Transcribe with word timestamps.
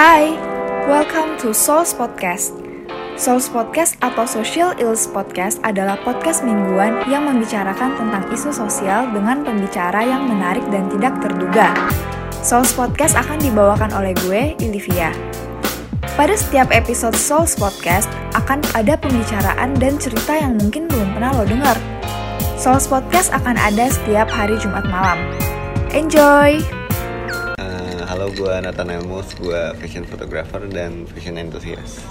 Hai, 0.00 0.32
welcome 0.88 1.36
to 1.44 1.52
Souls 1.52 1.92
Podcast. 1.92 2.56
Souls 3.20 3.52
Podcast 3.52 4.00
atau 4.00 4.24
Social 4.24 4.72
Ills 4.80 5.04
Podcast 5.04 5.60
adalah 5.60 6.00
podcast 6.00 6.40
mingguan 6.40 7.04
yang 7.04 7.28
membicarakan 7.28 8.00
tentang 8.00 8.24
isu 8.32 8.48
sosial 8.48 9.12
dengan 9.12 9.44
pembicara 9.44 10.00
yang 10.00 10.24
menarik 10.24 10.64
dan 10.72 10.88
tidak 10.88 11.20
terduga. 11.20 11.76
Souls 12.40 12.72
Podcast 12.72 13.12
akan 13.12 13.44
dibawakan 13.44 13.92
oleh 13.92 14.16
gue, 14.24 14.56
Olivia. 14.64 15.12
Pada 16.16 16.32
setiap 16.32 16.72
episode 16.72 17.12
Souls 17.12 17.52
Podcast 17.60 18.08
akan 18.32 18.64
ada 18.72 18.96
pembicaraan 18.96 19.76
dan 19.76 20.00
cerita 20.00 20.32
yang 20.32 20.56
mungkin 20.56 20.88
belum 20.88 21.12
pernah 21.12 21.36
lo 21.36 21.44
dengar. 21.44 21.76
Souls 22.56 22.88
Podcast 22.88 23.36
akan 23.36 23.52
ada 23.52 23.92
setiap 23.92 24.32
hari 24.32 24.56
Jumat 24.64 24.88
malam. 24.88 25.20
Enjoy! 25.92 26.79
Halo, 28.20 28.36
gue 28.36 28.52
Nathanael 28.52 29.00
Mus, 29.08 29.32
gue 29.32 29.60
fashion 29.80 30.04
photographer 30.04 30.60
dan 30.68 31.08
fashion 31.08 31.40
enthusiast. 31.40 32.04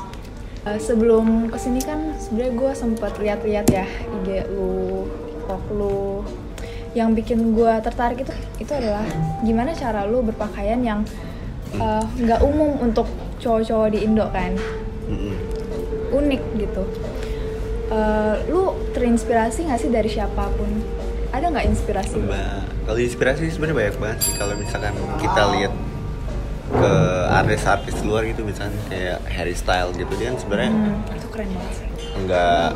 Uh, 0.65 0.73
sebelum 0.81 1.53
ke 1.53 1.57
sini 1.61 1.85
kan 1.85 2.17
sebenarnya 2.17 2.53
gue 2.57 2.71
sempat 2.73 3.13
lihat-lihat 3.21 3.69
ya 3.69 3.85
IG 4.17 4.49
lu, 4.49 5.05
TikTok 5.05 5.63
lu. 5.69 6.25
Yang 6.97 7.09
bikin 7.13 7.53
gue 7.53 7.73
tertarik 7.85 8.25
itu 8.25 8.33
itu 8.57 8.71
adalah 8.73 9.05
gimana 9.45 9.69
cara 9.77 10.09
lu 10.09 10.25
berpakaian 10.25 10.81
yang 10.81 11.05
uh, 11.77 12.01
nggak 12.17 12.41
uh, 12.41 12.49
umum 12.49 12.89
untuk 12.89 13.05
cowok-cowok 13.37 13.93
di 13.93 14.01
Indo 14.01 14.25
kan, 14.33 14.57
mm-hmm. 15.13 15.33
unik 16.09 16.41
gitu. 16.57 16.89
Uh, 17.93 18.33
lu 18.49 18.73
terinspirasi 18.97 19.69
nggak 19.69 19.77
sih 19.77 19.93
dari 19.93 20.09
siapa 20.09 20.49
pun? 20.57 20.73
Ada 21.29 21.53
nggak 21.53 21.69
inspirasi? 21.69 22.17
Kalau 22.89 22.97
inspirasi 22.97 23.53
sebenarnya 23.53 23.77
banyak 23.77 23.97
banget 24.01 24.19
sih. 24.25 24.33
Kalau 24.33 24.57
misalkan 24.57 24.97
kita 25.21 25.41
lihat 25.53 25.68
ke 26.69 26.93
artis-artis 27.29 27.97
luar 28.05 28.21
gitu 28.29 28.45
misalnya 28.45 28.77
kayak 28.87 29.19
Harry 29.25 29.55
Style 29.57 29.89
gitu. 29.97 30.11
Dia 30.15 30.33
kan 30.33 30.37
sebenarnya 30.37 30.71
hmm, 30.71 31.17
itu 31.17 31.27
keren 31.33 31.49
banget 31.53 31.73
sih. 31.73 31.87
nggak 32.19 32.67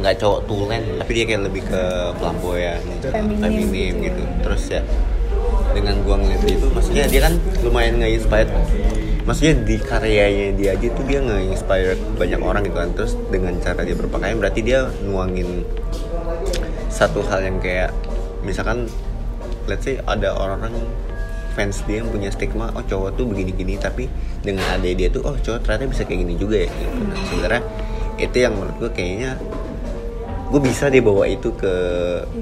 nggak 0.00 0.14
cowok 0.20 0.40
tulen 0.46 0.82
tapi 1.00 1.10
dia 1.16 1.24
kayak 1.28 1.42
lebih 1.48 1.62
ke 1.66 1.82
flamboyan 2.20 2.80
gitu 2.98 3.06
feminim 3.12 3.92
gitu. 4.00 4.22
gitu. 4.22 4.22
Terus 4.44 4.62
ya 4.72 4.80
dengan 5.74 5.94
gua 6.06 6.16
ngeliat 6.22 6.42
itu 6.46 6.66
maksudnya 6.70 7.04
dia 7.10 7.20
kan 7.26 7.34
lumayan 7.66 7.98
nge-inspired 7.98 8.50
maksudnya 9.24 9.54
di 9.64 9.76
karyanya 9.80 10.52
dia 10.54 10.70
aja 10.76 10.86
tuh 10.92 11.04
dia 11.08 11.18
nge-inspired 11.24 12.00
banyak 12.16 12.40
orang 12.40 12.62
gitu 12.64 12.76
kan. 12.76 12.90
Terus 12.96 13.12
dengan 13.28 13.54
cara 13.60 13.80
dia 13.84 13.96
berpakaian 13.96 14.36
berarti 14.40 14.60
dia 14.64 14.88
nuangin 15.04 15.66
satu 16.88 17.26
hal 17.26 17.42
yang 17.42 17.58
kayak 17.58 17.90
misalkan 18.46 18.86
let's 19.66 19.82
say 19.82 19.98
ada 20.04 20.36
orang-orang 20.36 20.76
fans 21.54 21.86
dia 21.86 22.02
yang 22.02 22.10
punya 22.10 22.28
stigma 22.34 22.74
oh 22.74 22.82
cowok 22.82 23.14
tuh 23.14 23.24
begini-gini 23.30 23.78
tapi 23.78 24.10
dengan 24.42 24.66
ada 24.74 24.90
dia 24.90 25.08
tuh 25.08 25.22
oh 25.22 25.38
cowok 25.38 25.62
ternyata 25.62 25.86
bisa 25.86 26.02
kayak 26.02 26.26
gini 26.26 26.34
juga 26.34 26.66
ya 26.66 26.68
gitu. 26.68 26.98
Nah, 26.98 27.22
sebenarnya 27.30 27.62
itu 28.18 28.36
yang 28.38 28.54
menurut 28.58 28.76
gue 28.78 28.90
kayaknya 28.94 29.30
gue 30.54 30.60
bisa 30.62 30.86
deh 30.86 31.02
bawa 31.02 31.26
itu 31.26 31.50
ke 31.56 31.74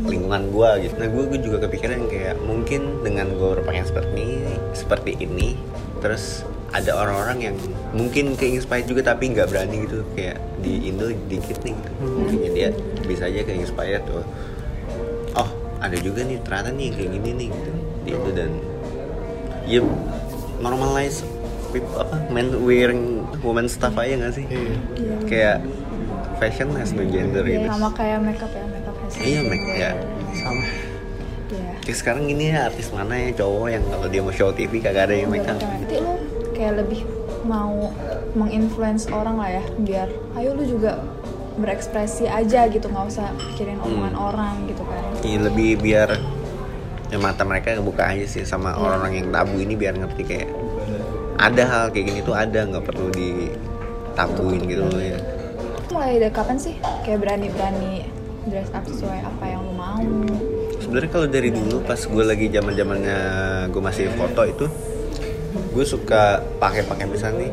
lingkungan 0.05 0.53
gue 0.53 0.71
gitu. 0.85 0.95
Nah 1.01 1.09
gue, 1.09 1.23
gue 1.33 1.41
juga 1.41 1.65
kepikiran 1.65 2.13
kayak 2.13 2.37
mungkin 2.45 3.01
dengan 3.01 3.33
gue 3.33 3.49
berpakaian 3.57 3.89
seperti 3.89 4.21
ini, 4.21 4.55
seperti 4.77 5.13
ini, 5.17 5.57
terus 6.05 6.45
ada 6.77 6.93
orang-orang 6.93 7.53
yang 7.53 7.57
mungkin 7.97 8.37
ke 8.37 8.49
inspired 8.49 8.89
juga 8.89 9.13
tapi 9.13 9.33
nggak 9.33 9.49
berani 9.49 9.89
gitu 9.89 10.05
kayak 10.13 10.41
di 10.61 10.93
Indo 10.93 11.09
dikit 11.29 11.65
nih 11.65 11.73
gitu. 11.73 11.91
Mungkin 12.05 12.51
dia 12.53 12.69
bisa 13.09 13.33
aja 13.33 13.41
ke 13.49 13.53
inspired 13.57 14.05
tuh. 14.05 14.25
Oh 15.33 15.49
ada 15.81 15.97
juga 15.97 16.21
nih 16.21 16.37
ternyata 16.45 16.69
nih 16.69 16.93
kayak 16.93 17.11
gini 17.17 17.31
nih 17.33 17.49
gitu 17.49 17.73
di 18.05 18.11
Indo 18.13 18.31
dan 18.37 18.51
ya 19.67 19.81
normalize 20.63 21.27
people, 21.73 21.99
apa 21.99 22.17
men 22.31 22.53
wearing 22.63 23.25
woman 23.41 23.67
stuff 23.67 23.97
aja 23.99 24.19
gak 24.19 24.35
sih? 24.37 24.45
Yeah. 24.47 25.21
kayak 25.27 25.57
fashion 26.43 26.75
has 26.75 26.91
no 26.91 27.07
gender 27.07 27.47
yeah, 27.47 27.63
gitu. 27.63 27.71
sama 27.71 27.89
kayak 27.95 28.19
makeup 28.19 28.51
ya 28.51 28.65
makeup 28.67 28.97
has 28.99 29.13
iya 29.23 29.41
make 29.47 29.67
ya 29.79 29.93
sama. 30.35 30.63
Yeah. 31.53 31.75
kayak 31.87 31.97
sekarang 31.99 32.23
gini 32.27 32.45
ya 32.51 32.67
artis 32.67 32.89
mana 32.91 33.15
ya 33.15 33.31
cowok 33.39 33.69
yang 33.71 33.85
kalau 33.87 34.07
dia 34.11 34.21
mau 34.25 34.35
show 34.35 34.51
TV 34.51 34.83
kagak 34.83 35.07
ada 35.07 35.15
yang 35.15 35.31
makeup 35.31 35.57
nanti 35.63 35.97
lu 36.03 36.15
kayak 36.53 36.83
lebih 36.83 37.01
mau 37.47 37.91
menginfluence 38.39 39.11
orang 39.11 39.37
lah 39.39 39.51
ya 39.51 39.65
biar 39.83 40.09
ayo 40.39 40.55
lu 40.55 40.65
juga 40.67 41.03
berekspresi 41.53 42.25
aja 42.27 42.65
gitu 42.71 42.89
nggak 42.89 43.07
usah 43.13 43.29
pikirin 43.37 43.77
omongan 43.85 44.15
hmm. 44.17 44.29
orang 44.33 44.55
gitu 44.73 44.83
kan. 44.89 45.03
Iya 45.21 45.39
lebih 45.53 45.71
biar 45.85 46.09
ya 47.13 47.21
mata 47.21 47.45
mereka 47.45 47.77
kebuka 47.77 48.09
aja 48.09 48.25
sih 48.25 48.41
sama 48.49 48.73
orang-orang 48.73 49.21
yang 49.21 49.29
tabu 49.29 49.61
ini 49.61 49.77
biar 49.77 50.01
ngerti 50.01 50.23
kayak 50.25 50.49
ada 51.37 51.63
hal 51.69 51.85
kayak 51.93 52.09
gini 52.09 52.21
tuh 52.25 52.33
ada 52.33 52.65
nggak 52.65 52.89
perlu 52.89 53.13
ditabuin 53.13 54.65
gitu 54.65 54.83
loh 54.89 54.97
ya. 54.97 55.21
Mulai 55.93 56.25
dari 56.25 56.33
kapan 56.33 56.57
sih 56.57 56.81
kayak 57.05 57.21
berani-berani 57.21 58.09
dress 58.49 58.73
up 58.73 58.89
sesuai 58.89 59.21
apa 59.29 59.45
yang 59.45 59.61
lo 59.61 59.73
mau? 59.77 60.01
Sebenarnya 60.81 61.11
kalau 61.13 61.29
dari 61.29 61.53
dulu 61.53 61.85
pas 61.85 62.01
gue 62.01 62.25
lagi 62.25 62.49
zaman 62.49 62.73
zamannya 62.73 63.21
gue 63.69 63.83
masih 63.85 64.09
foto 64.17 64.43
itu 64.49 64.67
gue 65.53 65.85
suka 65.85 66.41
pakai 66.57 66.89
pakai 66.89 67.05
misalnya 67.13 67.45
nih 67.45 67.53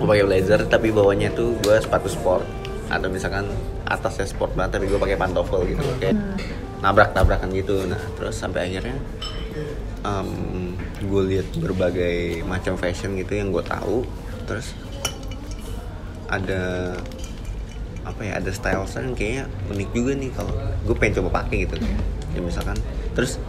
gue 0.00 0.06
pakai 0.08 0.24
blazer 0.24 0.60
tapi 0.72 0.88
bawahnya 0.88 1.36
tuh 1.36 1.52
gue 1.60 1.76
sepatu 1.76 2.08
sport 2.08 2.44
atau 2.88 3.12
misalkan 3.12 3.44
atasnya 3.84 4.24
sport 4.24 4.56
banget 4.56 4.80
tapi 4.80 4.88
gue 4.88 4.96
pakai 4.96 5.20
pantofel 5.20 5.68
gitu 5.68 5.84
kayak 6.00 6.16
hmm 6.16 6.67
nabrak-nabrakan 6.80 7.50
gitu. 7.54 7.86
Nah 7.86 8.00
terus 8.14 8.38
sampai 8.38 8.70
akhirnya 8.70 8.96
um, 10.06 10.74
gue 10.98 11.22
lihat 11.34 11.48
berbagai 11.58 12.42
macam 12.46 12.78
fashion 12.78 13.18
gitu 13.18 13.38
yang 13.38 13.50
gue 13.50 13.64
tahu. 13.64 14.06
Terus 14.46 14.74
ada 16.28 16.94
apa 18.04 18.20
ya 18.24 18.40
ada 18.40 18.50
style 18.52 18.88
yang 18.88 19.12
kayaknya 19.12 19.44
unik 19.68 19.90
juga 19.92 20.12
nih 20.16 20.30
kalau 20.32 20.52
gue 20.86 20.96
pengen 20.96 21.14
coba 21.22 21.42
pakai 21.42 21.66
gitu. 21.66 21.76
Ya 22.36 22.40
misalkan 22.40 22.78
terus 23.12 23.42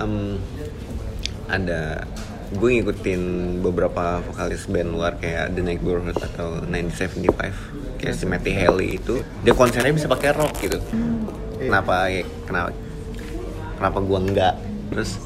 um, 0.00 0.36
ada 1.46 2.04
gue 2.50 2.68
ngikutin 2.82 3.22
beberapa 3.62 4.18
vokalis 4.26 4.66
band 4.66 4.90
luar 4.90 5.14
kayak 5.22 5.54
The 5.54 5.62
Neighborhood 5.62 6.18
atau 6.18 6.58
1975 6.66 8.02
kayak 8.02 8.14
si 8.18 8.24
Matty 8.26 8.50
Haley 8.50 8.98
itu. 8.98 9.22
Dia 9.46 9.54
konsernya 9.54 9.94
bisa 9.94 10.10
pakai 10.10 10.34
rock 10.34 10.58
gitu 10.58 10.82
kenapa 11.60 12.08
ya, 12.08 12.24
kenapa 12.48 12.70
kenapa 13.76 13.98
gua 14.00 14.18
enggak? 14.24 14.54
Terus 14.90 15.20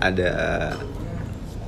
ada 0.00 0.32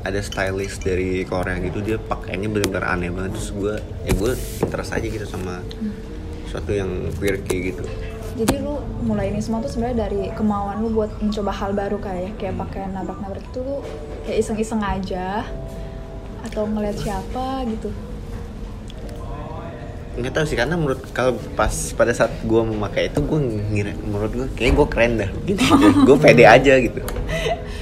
ada 0.02 0.18
stylist 0.18 0.82
dari 0.82 1.22
Korea 1.22 1.62
gitu 1.62 1.78
dia 1.78 1.98
pakainya 1.98 2.50
benar-benar 2.50 2.98
aneh 2.98 3.10
banget. 3.10 3.38
Terus 3.38 3.50
gue 3.54 3.74
ya 4.06 4.12
gue 4.18 4.32
interest 4.66 4.90
aja 4.94 5.06
gitu 5.06 5.26
sama 5.26 5.62
suatu 6.50 6.74
yang 6.74 6.90
weird 7.22 7.46
kayak 7.46 7.74
gitu. 7.74 7.84
Jadi 8.32 8.64
lu 8.64 8.80
mulai 9.04 9.28
ini 9.28 9.44
semua 9.44 9.60
tuh 9.60 9.70
sebenarnya 9.70 10.08
dari 10.08 10.32
kemauan 10.32 10.80
lu 10.80 10.90
buat 10.90 11.12
mencoba 11.20 11.52
hal 11.52 11.70
baru 11.76 12.00
kayak 12.00 12.40
kayak 12.40 12.56
pakai 12.56 12.88
nabrak-nabrak 12.90 13.44
itu 13.44 13.64
kayak 14.24 14.38
iseng-iseng 14.40 14.82
aja 14.82 15.44
atau 16.42 16.66
ngeliat 16.66 16.96
siapa 16.98 17.62
gitu 17.70 17.92
nggak 20.12 20.32
tahu 20.36 20.44
sih 20.44 20.58
karena 20.60 20.76
menurut 20.76 21.00
kalau 21.16 21.40
pas 21.56 21.72
pada 21.96 22.12
saat 22.12 22.28
gue 22.44 22.62
memakai 22.68 23.08
itu 23.08 23.24
gue 23.24 23.38
ngira 23.72 23.96
menurut 24.04 24.32
gue 24.36 24.46
kayak 24.60 24.76
gue 24.76 24.86
keren 24.92 25.12
dah 25.16 25.30
gitu. 25.48 25.62
Gue 26.08 26.16
pede 26.20 26.44
aja 26.44 26.76
gitu. 26.76 27.00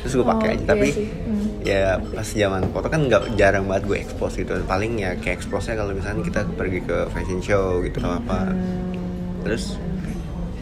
Terus 0.00 0.12
gue 0.14 0.26
pakai 0.26 0.48
oh, 0.48 0.54
aja. 0.54 0.64
tapi 0.70 0.88
hmm. 0.94 1.66
ya 1.66 1.98
pas 1.98 2.28
zaman 2.30 2.70
foto 2.70 2.86
kan 2.86 3.02
nggak 3.10 3.34
jarang 3.34 3.66
banget 3.66 3.82
gue 3.91 3.98
expose 3.98 4.38
gitu. 4.38 4.54
Paling 4.62 5.02
ya 5.02 5.18
kayak 5.18 5.42
expose 5.42 5.74
nya 5.74 5.82
kalau 5.82 5.91
misalnya 5.91 6.22
kita 6.22 6.41
pergi 6.54 6.80
ke 6.86 6.98
fashion 7.10 7.42
show 7.42 7.82
gitu 7.82 7.98
atau 7.98 8.14
apa. 8.14 8.54
Hmm. 8.54 8.94
terus 9.41 9.74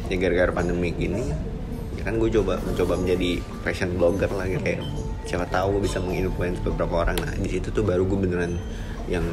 ya 0.09 0.17
gara-gara 0.17 0.55
pandemi 0.55 0.95
gini 0.95 1.35
ya 1.99 2.03
kan 2.06 2.17
gue 2.17 2.31
coba 2.31 2.62
mencoba 2.65 2.95
menjadi 2.97 3.44
fashion 3.61 3.93
blogger 4.00 4.32
lah 4.32 4.49
gitu. 4.49 4.65
Kayak 4.65 4.81
siapa 5.29 5.44
tahu 5.53 5.76
gue 5.76 5.82
bisa 5.85 6.00
menginfluence 6.00 6.65
beberapa 6.65 7.05
orang. 7.05 7.20
Nah 7.20 7.37
di 7.37 7.49
situ 7.53 7.69
tuh 7.69 7.85
baru 7.85 8.09
gue 8.09 8.19
beneran 8.25 8.56
yang 9.12 9.25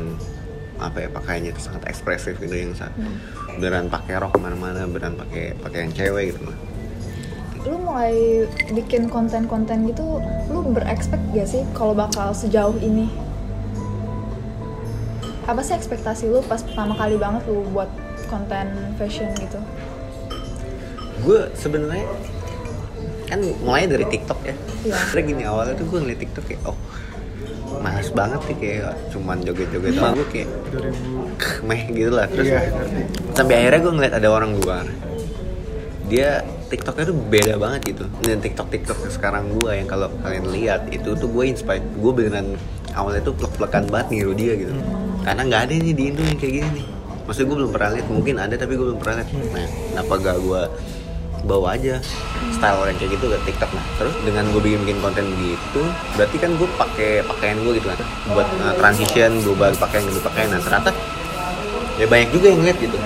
apa 0.79 1.07
ya 1.07 1.09
pakaiannya 1.11 1.51
itu 1.55 1.61
sangat 1.61 1.87
ekspresif 1.87 2.35
gitu 2.39 2.51
yang 2.51 2.75
saat 2.75 2.91
hmm. 2.99 3.17
beneran 3.59 3.87
pakai 3.87 4.19
rok 4.19 4.35
ke 4.35 4.39
mana-mana 4.39 4.83
beneran 4.87 5.15
pakai 5.15 5.55
pakaian 5.59 5.91
cewek 5.95 6.35
gitu 6.35 6.39
mah 6.47 6.57
lu 7.65 7.81
mulai 7.81 8.45
bikin 8.77 9.09
konten-konten 9.09 9.89
gitu 9.89 10.21
lu 10.53 10.59
berekspek 10.69 11.17
gak 11.33 11.49
sih 11.49 11.65
kalau 11.73 11.97
bakal 11.97 12.29
sejauh 12.35 12.77
ini 12.77 13.09
apa 15.45 15.61
sih 15.61 15.73
ekspektasi 15.73 16.29
lu 16.29 16.41
pas 16.45 16.61
pertama 16.61 16.93
kali 16.97 17.17
banget 17.17 17.41
lu 17.49 17.65
buat 17.73 17.89
konten 18.29 18.69
fashion 18.97 19.29
gitu 19.37 19.57
gue 21.25 21.41
sebenarnya 21.57 22.05
kan 23.25 23.41
mulai 23.65 23.89
dari 23.89 24.05
TikTok 24.05 24.39
ya. 24.45 24.55
Iya. 24.85 24.97
Terus 25.09 25.23
gini 25.25 25.43
awalnya 25.49 25.73
tuh 25.73 25.85
gue 25.89 25.99
ngeliat 26.05 26.19
TikTok 26.21 26.45
kayak 26.45 26.61
oh 26.69 26.77
males 27.85 28.09
banget 28.09 28.41
sih 28.49 28.57
kayak 28.57 28.97
cuman 29.13 29.37
joget-joget 29.45 29.93
sama 29.93 30.17
gue 30.17 30.27
kayak 30.33 30.49
meh 31.61 31.83
gitu 31.93 32.11
lah. 32.17 32.25
Terus 32.25 32.49
iya, 32.49 32.61
sampai 33.37 33.53
akhirnya 33.61 33.79
gue 33.85 33.93
ngeliat 33.93 34.13
ada 34.17 34.27
orang 34.33 34.51
luar. 34.57 34.85
Dia 36.09 36.41
TikToknya 36.65 37.05
tuh 37.13 37.17
beda 37.17 37.53
banget 37.61 37.81
gitu. 37.93 38.05
Dan 38.25 38.41
TikTok 38.41 38.73
TikTok 38.73 38.97
sekarang 39.13 39.53
gue 39.53 39.69
yang 39.77 39.85
kalau 39.85 40.09
kalian 40.25 40.49
lihat 40.49 40.89
itu 40.89 41.13
tuh 41.13 41.29
gue 41.29 41.45
inspired 41.45 41.85
gue 41.85 42.11
beneran 42.11 42.57
awalnya 42.97 43.21
tuh 43.21 43.37
plek-plekan 43.37 43.85
banget 43.93 44.07
niru 44.17 44.33
dia 44.33 44.57
gitu. 44.57 44.73
Karena 45.21 45.41
nggak 45.45 45.61
ada 45.69 45.73
nih 45.77 45.93
di 45.93 46.03
Indo 46.09 46.25
yang 46.25 46.39
kayak 46.41 46.53
gini 46.57 46.69
nih. 46.81 46.87
Maksudnya 47.29 47.47
gue 47.53 47.57
belum 47.61 47.71
pernah 47.73 47.89
lihat 47.93 48.07
mungkin 48.09 48.35
ada 48.41 48.55
tapi 48.57 48.73
gue 48.73 48.85
belum 48.89 48.99
pernah 49.01 49.21
lihat. 49.21 49.29
Nah 49.53 49.67
kenapa 49.69 50.13
gak 50.17 50.37
gue 50.41 50.61
bawa 51.45 51.77
aja 51.77 52.01
style 52.51 52.77
orang 52.81 52.97
kayak 52.97 53.15
gitu 53.15 53.29
ke 53.29 53.37
TikTok. 53.45 53.69
Nah 53.71 53.85
terus 54.01 54.13
dengan 54.25 54.49
gue 54.49 54.61
bikin 54.61 54.81
bikin 54.83 54.97
konten 54.99 55.25
begitu 55.37 55.81
berarti 56.17 56.37
kan 56.41 56.51
gue 56.57 56.69
pakai 56.75 57.11
pakaian 57.23 57.57
gue 57.61 57.73
gitu 57.77 57.87
kan 57.87 57.99
buat 58.33 58.47
uh, 58.65 58.73
transition 58.81 59.31
gue 59.45 59.55
balik 59.55 59.77
pakaian 59.77 60.03
gue 60.09 60.23
pakaian. 60.25 60.49
Nah 60.49 60.61
ternyata 60.61 60.89
ya 62.01 62.05
banyak 62.09 62.29
juga 62.33 62.47
yang 62.51 62.61
lihat 62.65 62.77
gitu. 62.81 62.97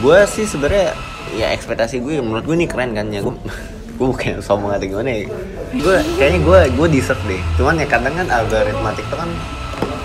Gue 0.00 0.18
sih 0.30 0.46
sebenarnya 0.46 0.96
ya 1.34 1.52
ekspektasi 1.52 2.00
gue 2.00 2.22
menurut 2.22 2.46
gue 2.46 2.56
ini 2.56 2.66
keren 2.70 2.94
kan 2.94 3.10
ya 3.10 3.20
gue 3.20 3.34
gue 3.98 4.06
bukan 4.06 4.40
sombong 4.40 4.72
atau 4.72 4.86
gimana 4.86 5.10
ya. 5.10 5.28
Gue 5.74 5.96
kayaknya 6.16 6.40
gue 6.46 6.58
gue 6.78 6.86
deserve 6.88 7.22
deh. 7.26 7.42
Cuman 7.58 7.82
ya 7.82 7.86
kadang 7.90 8.14
kan 8.14 8.26
algoritma 8.30 8.94
TikTok 8.94 9.18
kan 9.18 9.30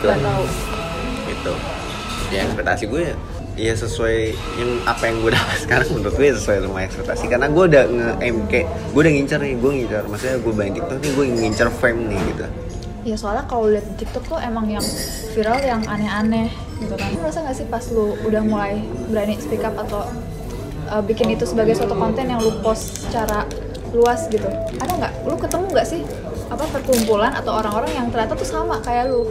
tahu. 0.04 0.46
gitu. 1.30 1.54
Ya 2.34 2.46
ekspektasi 2.50 2.90
gue 2.90 3.14
ya 3.56 3.74
sesuai 3.76 4.36
yang 4.60 4.72
apa 4.84 5.04
yang 5.08 5.18
gue 5.24 5.32
dapat 5.38 5.58
sekarang 5.64 5.88
menurut 5.96 6.16
gue 6.16 6.28
ya 6.28 6.36
sesuai 6.36 6.58
sama 6.68 6.80
ekspektasi 6.84 7.26
karena 7.32 7.48
gue 7.52 7.64
udah 7.68 7.84
nge 7.88 8.10
aim 8.24 8.38
kayak 8.52 8.68
gue 8.92 9.02
udah 9.02 9.14
ngincer 9.16 9.40
nih 9.40 9.56
gue 9.60 9.72
ngincer 9.72 10.04
maksudnya 10.12 10.38
gue 10.40 10.54
main 10.54 10.74
TikTok 10.76 10.98
nih 11.00 11.12
gue 11.16 11.26
ngincer 11.40 11.70
fame 11.72 12.02
nih 12.12 12.22
gitu 12.36 12.48
Ya 13.06 13.14
soalnya 13.14 13.46
kalau 13.46 13.70
lihat 13.70 13.86
di 13.86 14.02
TikTok 14.02 14.34
tuh 14.34 14.42
emang 14.42 14.66
yang 14.66 14.82
viral 15.38 15.62
yang 15.62 15.86
aneh-aneh 15.86 16.50
gitu 16.82 16.98
kan. 16.98 17.14
Lu 17.14 17.22
Merasa 17.22 17.46
gak 17.46 17.54
sih 17.54 17.70
pas 17.70 17.86
lu 17.94 18.18
udah 18.26 18.42
mulai 18.42 18.82
berani 19.14 19.38
speak 19.38 19.62
up 19.62 19.78
atau 19.78 20.10
uh, 20.90 21.06
bikin 21.06 21.38
itu 21.38 21.46
sebagai 21.46 21.78
suatu 21.78 21.94
konten 21.94 22.26
yang 22.26 22.42
lu 22.42 22.50
post 22.66 23.06
secara 23.06 23.46
luas 23.94 24.26
gitu? 24.34 24.50
Ada 24.82 24.90
nggak? 24.98 25.14
Lu 25.22 25.38
ketemu 25.38 25.66
nggak 25.70 25.86
sih 25.86 26.02
apa 26.50 26.66
perkumpulan 26.66 27.30
atau 27.38 27.62
orang-orang 27.62 27.94
yang 27.94 28.08
ternyata 28.10 28.34
tuh 28.34 28.50
sama 28.50 28.82
kayak 28.82 29.14
lu? 29.14 29.22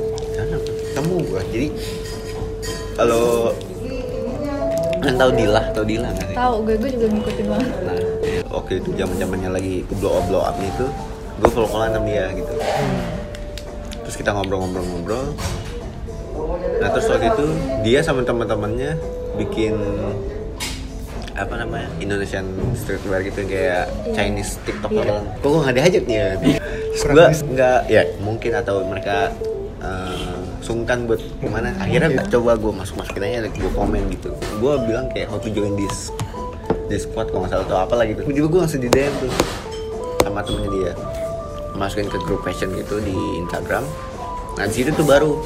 ketemu 0.95 1.17
gue 1.27 1.43
jadi 1.51 1.69
kalau 2.95 3.51
kan 5.05 5.15
tahu 5.15 5.31
Dila 5.33 5.63
tahu 5.71 5.85
Dila 5.85 6.09
nggak 6.11 6.27
sih 6.27 6.37
Tahu, 6.37 6.55
gue 6.63 6.75
gue 6.77 6.91
juga 6.91 7.07
ngikutin 7.09 7.47
banget. 7.47 7.71
nah 7.83 7.97
oke 8.53 8.73
itu 8.75 8.91
zaman 8.95 9.15
zamannya 9.17 9.51
lagi 9.51 9.75
blow 9.95 10.13
up 10.15 10.25
blow 10.27 10.43
up 10.43 10.57
itu 10.57 10.87
gue 11.35 11.49
follow 11.51 11.67
followan 11.67 11.93
sama 11.93 12.07
dia 12.07 12.25
gitu 12.33 12.53
terus 14.01 14.15
kita 14.15 14.31
ngobrol-ngobrol-ngobrol 14.31 15.25
nah 16.79 16.89
terus 16.91 17.07
waktu 17.07 17.27
itu 17.29 17.47
dia 17.83 18.01
sama 18.01 18.23
teman-temannya 18.23 18.95
bikin 19.35 19.75
apa 21.35 21.55
namanya 21.59 21.91
Indonesian 21.99 22.47
streetwear 22.75 23.27
gitu 23.27 23.43
yang 23.43 23.51
kayak 23.51 23.85
Chinese 24.15 24.55
TikTok 24.63 24.91
Iya. 24.93 25.03
gitu. 25.03 25.15
Kok 25.35 25.49
gue 25.51 25.61
nggak 25.61 25.75
diajak 25.75 26.05
nih 26.07 26.17
ya? 26.17 26.29
Terus 26.95 27.03
gue 27.03 27.27
nggak 27.51 27.79
ya 27.91 28.03
mungkin 28.23 28.53
atau 28.55 28.77
mereka 28.87 29.35
eh, 29.83 30.39
sungkan 30.65 31.05
buat 31.05 31.21
gimana? 31.45 31.77
Akhirnya 31.77 32.09
gue 32.09 32.25
coba 32.33 32.57
gue 32.57 32.73
masuk 32.73 32.97
masukin 33.05 33.29
aja, 33.29 33.45
gue 33.53 33.73
komen 33.77 34.09
gitu. 34.09 34.33
Gue 34.57 34.75
bilang 34.89 35.13
kayak 35.13 35.29
how 35.29 35.37
to 35.37 35.53
join 35.53 35.77
this 35.77 36.09
this 36.89 37.05
squad 37.05 37.29
kalau 37.29 37.45
nggak 37.45 37.53
salah 37.53 37.69
atau 37.69 37.79
apa 37.85 37.95
lagi 38.01 38.17
gitu. 38.17 38.25
Juga 38.33 38.49
gue 38.49 38.61
langsung 38.65 38.81
di 38.81 38.89
DM 38.89 39.13
tuh 39.21 39.31
sama 40.25 40.41
temennya 40.41 40.71
dia 40.73 40.93
masukin 41.77 42.09
ke 42.09 42.17
grup 42.25 42.41
fashion 42.41 42.73
gitu 42.73 42.97
di 43.05 43.17
Instagram. 43.45 43.85
Nah 44.57 44.65
di 44.65 44.75
situ 44.75 44.91
tuh 44.97 45.05
baru 45.05 45.37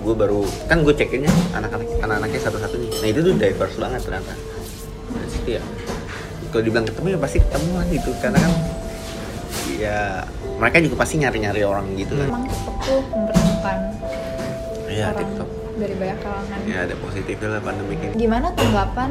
gue 0.00 0.14
baru 0.16 0.40
kan 0.70 0.80
gue 0.86 0.94
cekinnya 0.96 1.32
anak-anak 1.52 1.88
anak-anaknya 2.06 2.40
satu-satu 2.46 2.78
nih. 2.78 2.90
Nah 3.02 3.08
itu 3.10 3.20
tuh 3.26 3.34
diverse 3.34 3.76
banget 3.76 4.00
ternyata. 4.06 4.32
Nah 5.10 5.24
situ 5.26 5.50
ya 5.58 5.62
kalau 6.50 6.62
dibilang 6.66 6.86
ketemu 6.86 7.06
ya 7.14 7.18
pasti 7.18 7.38
ketemu 7.42 7.70
lah 7.74 7.86
gitu 7.90 8.10
karena 8.22 8.38
kan 8.38 8.52
ya 9.80 9.98
mereka 10.60 10.76
juga 10.84 10.94
pasti 11.00 11.14
nyari-nyari 11.18 11.62
orang 11.64 11.86
gitu 11.96 12.12
kan. 12.14 12.28
Emang 12.28 12.44
tuh 12.84 13.00
mempertemukan 13.10 13.78
Iya 15.00 15.06
orang 15.10 15.20
TikTok. 15.24 15.48
dari 15.80 15.94
banyak 15.96 16.18
kalangan. 16.20 16.58
Ya 16.68 16.78
ada 16.84 16.94
positifnya 17.00 17.48
lah 17.56 17.60
pandemi 17.64 17.94
ini. 17.96 18.12
Gimana 18.20 18.46
tanggapan 18.52 19.10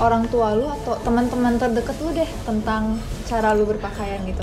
orang 0.00 0.24
tua 0.32 0.48
lu 0.56 0.66
atau 0.72 0.94
teman-teman 1.04 1.60
terdekat 1.60 1.96
lu 2.00 2.10
deh 2.16 2.30
tentang 2.48 2.96
cara 3.28 3.52
lu 3.52 3.68
berpakaian 3.68 4.24
gitu? 4.24 4.40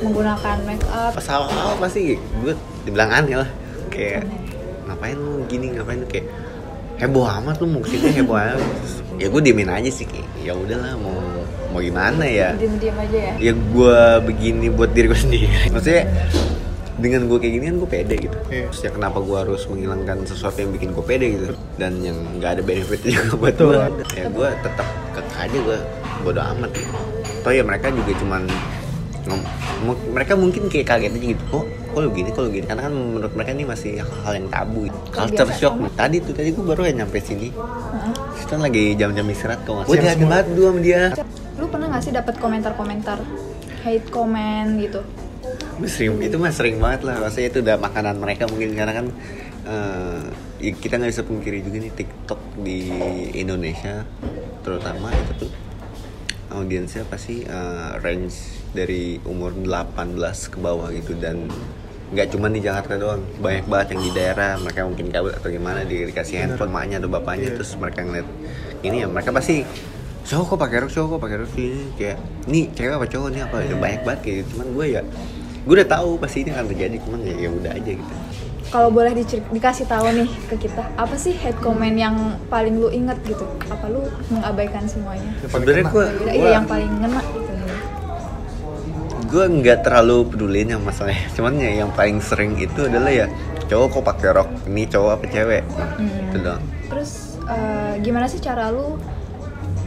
Menggunakan 0.00 0.56
make 0.64 0.86
up. 0.88 1.12
Pas 1.12 1.28
awal-awal 1.28 1.76
pasti 1.76 2.16
gue 2.16 2.54
dibilang 2.88 3.10
aneh 3.12 3.36
lah 3.36 3.50
kayak 3.92 4.24
ngapain 4.88 5.16
lu 5.16 5.44
gini 5.44 5.76
ngapain 5.76 6.00
lu 6.00 6.08
kayak 6.08 6.26
heboh 6.98 7.26
amat 7.42 7.60
lu 7.60 7.66
ke 7.82 7.88
sini 7.94 8.22
heboh 8.22 8.38
amat 8.38 8.62
ya 9.18 9.26
gue 9.30 9.40
diemin 9.42 9.70
aja 9.70 9.90
sih 9.90 10.06
kayak 10.06 10.26
ya 10.42 10.52
udahlah 10.54 10.94
mau 10.98 11.18
mau 11.74 11.80
gimana 11.82 12.22
ya 12.26 12.54
Diam-diam 12.54 12.94
aja 12.98 13.18
ya. 13.18 13.34
ya 13.38 13.52
gue 13.54 14.00
begini 14.30 14.66
buat 14.70 14.90
diri 14.94 15.10
gue 15.10 15.20
sendiri 15.26 15.70
maksudnya 15.74 16.06
dengan 16.94 17.26
gue 17.26 17.38
kayak 17.42 17.52
gini 17.58 17.64
kan 17.66 17.76
gue 17.82 17.90
pede 17.90 18.14
gitu. 18.18 18.38
Iya. 18.50 18.70
Terus 18.70 18.80
ya 18.86 18.90
kenapa 18.94 19.18
gue 19.18 19.34
harus 19.34 19.62
menghilangkan 19.66 20.22
sesuatu 20.30 20.62
yang 20.62 20.70
bikin 20.70 20.94
gue 20.94 21.04
pede 21.04 21.26
gitu? 21.34 21.44
Dan 21.74 21.98
yang 22.06 22.18
nggak 22.38 22.60
ada 22.60 22.62
benefitnya 22.62 23.10
juga 23.18 23.34
buat 23.34 23.54
gue 23.58 23.78
ya 24.14 24.24
gue 24.30 24.48
tetap 24.62 24.86
kekeh 25.14 25.38
aja 25.42 25.58
gue 25.58 25.78
bodo 26.22 26.40
amat. 26.40 26.70
Gitu. 26.70 26.94
toh 27.44 27.52
ya 27.52 27.60
mereka 27.60 27.92
juga 27.92 28.12
cuman 28.22 28.42
mereka 30.12 30.32
mungkin 30.36 30.68
kayak 30.68 30.86
kaget 30.86 31.12
aja 31.16 31.26
gitu 31.32 31.44
kok 31.48 31.64
kok 31.64 32.00
lu 32.02 32.10
gini 32.12 32.28
kok 32.30 32.42
lu 32.44 32.50
gini? 32.52 32.66
Karena 32.66 32.82
kan 32.86 32.94
menurut 32.94 33.32
mereka 33.32 33.50
ini 33.54 33.64
masih 33.64 33.92
hal 34.02 34.32
yang 34.36 34.48
tabu 34.52 34.90
culture 35.14 35.46
biasa 35.48 35.60
shock. 35.60 35.74
sama. 35.78 35.88
tadi 35.94 36.16
tuh 36.20 36.34
tadi 36.36 36.48
gue 36.52 36.64
baru 36.64 36.82
ya 36.86 36.92
nyampe 37.04 37.18
sini. 37.22 37.48
Kan 38.44 38.60
lagi 38.60 38.94
jam-jam 38.94 39.24
istirahat 39.26 39.64
kok 39.64 39.88
gue 39.88 39.98
semua. 39.98 40.28
banget. 40.28 40.46
dua 40.52 40.68
sama 40.70 40.80
dia. 40.84 41.02
Lu 41.58 41.66
pernah 41.70 41.86
gak 41.94 42.02
sih 42.02 42.12
dapat 42.12 42.34
komentar-komentar 42.42 43.18
hate 43.86 44.08
comment 44.10 44.74
gitu? 44.78 45.00
Sering 45.84 46.16
itu 46.18 46.36
mah 46.36 46.52
sering 46.52 46.78
banget 46.78 47.02
lah. 47.04 47.16
Rasanya 47.20 47.48
itu 47.50 47.58
udah 47.60 47.76
makanan 47.76 48.16
mereka 48.18 48.46
mungkin. 48.46 48.72
Karena 48.72 48.92
kan 48.94 49.06
ya 50.60 50.72
kita 50.72 50.96
nggak 50.96 51.12
bisa 51.12 51.24
pungkiri 51.24 51.60
juga 51.60 51.76
nih 51.80 51.92
TikTok 51.92 52.40
di 52.62 52.78
Indonesia. 53.34 54.06
Terutama 54.62 55.12
itu 55.12 55.44
tuh 55.44 55.50
audiensnya 56.50 57.02
pasti 57.04 57.42
eh, 57.42 57.90
range 57.98 58.36
dari 58.70 59.18
umur 59.24 59.54
18 59.54 60.52
ke 60.52 60.58
bawah 60.58 60.88
gitu. 60.90 61.16
Dan 61.16 61.48
nggak 62.14 62.30
cuma 62.30 62.46
di 62.46 62.60
Jakarta 62.60 62.94
doang. 62.94 63.24
Banyak 63.40 63.66
banget 63.66 63.86
yang 63.96 64.02
di 64.04 64.10
daerah. 64.12 64.56
Mereka 64.56 64.80
mungkin 64.86 65.10
kabel 65.10 65.32
atau 65.34 65.48
gimana 65.50 65.82
di- 65.82 66.06
dikasih 66.06 66.36
handphone 66.40 66.70
maknya 66.70 67.02
atau 67.02 67.10
bapaknya. 67.10 67.50
Iya. 67.50 67.56
terus 67.58 67.74
mereka 67.74 68.00
ngeliat 68.04 68.28
ini 68.84 69.00
ya 69.00 69.08
mereka 69.08 69.32
pasti 69.32 69.64
cowok 70.24 70.56
kok 70.56 70.58
pakai 70.60 70.76
rok 70.80 70.90
cowok 70.92 71.08
kok 71.08 71.20
pakai 71.20 71.36
rok? 71.40 71.50
Ini 71.52 71.82
kayak 71.96 72.18
ini 72.48 72.60
cewek 72.72 72.94
apa 72.96 73.06
cowok 73.08 73.28
ini 73.28 73.40
apa 73.44 73.56
ya 73.60 73.74
banyak 73.76 74.02
banget 74.04 74.20
kayak 74.24 74.36
gitu. 74.40 74.48
cuman 74.56 74.66
gue 74.72 74.86
ya 74.88 75.02
gue 75.64 75.74
udah 75.74 75.88
tahu 75.90 76.16
pasti 76.16 76.42
ini 76.42 76.50
akan 76.50 76.66
terjadi 76.66 76.96
cuman 77.00 77.20
ya 77.22 77.34
ya 77.38 77.50
udah 77.50 77.72
aja 77.72 77.92
gitu 77.92 78.14
Kalau 78.66 78.88
boleh 78.88 79.14
dicer- 79.14 79.44
dikasih 79.48 79.86
tahu 79.86 80.02
nih 80.10 80.26
ke 80.48 80.56
kita, 80.58 80.82
apa 80.94 81.14
sih 81.14 81.30
hate 81.32 81.56
comment 81.58 81.94
yang 81.94 82.16
paling 82.48 82.74
lu 82.74 82.90
inget 82.90 83.14
gitu? 83.22 83.46
Apa 83.64 83.86
lu 83.86 84.02
mengabaikan 84.28 84.82
semuanya? 84.84 85.30
Yang 85.36 85.46
paling 85.46 85.62
sebenarnya 85.62 85.84
gue 85.86 86.06
Iya, 86.28 86.48
yang 86.52 86.66
paling 86.66 86.90
ngena 86.92 87.22
gitu. 87.30 87.52
gue 89.24 89.44
nggak 89.52 89.78
terlalu 89.80 90.16
pedulin 90.28 90.68
yang 90.68 90.78
masalahnya 90.80 91.26
cuman 91.32 91.54
ya 91.56 91.70
yang 91.76 91.90
paling 91.90 92.18
sering 92.20 92.54
itu 92.56 92.80
adalah 92.84 93.10
ya 93.10 93.26
cowok 93.64 93.88
kok 93.92 94.04
pakai 94.04 94.28
rok 94.32 94.50
ini 94.64 94.86
cowok 94.86 95.10
apa 95.12 95.26
cewek 95.28 95.62
Hmm. 95.94 96.22
itu 96.24 96.36
doang 96.38 96.62
Terus 96.86 97.10
eh, 97.44 97.92
gimana 97.98 98.26
sih 98.26 98.38
cara 98.38 98.70
lu 98.70 98.94